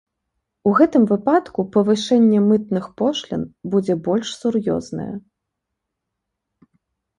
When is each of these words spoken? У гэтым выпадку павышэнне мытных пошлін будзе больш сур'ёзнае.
У 0.69 0.71
гэтым 0.77 1.03
выпадку 1.11 1.65
павышэнне 1.75 2.39
мытных 2.47 2.89
пошлін 3.03 3.45
будзе 3.75 3.93
больш 4.09 4.27
сур'ёзнае. 4.39 5.09